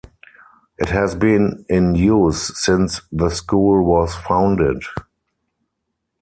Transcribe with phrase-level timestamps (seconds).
[0.79, 4.81] It has been in use since the school was founded.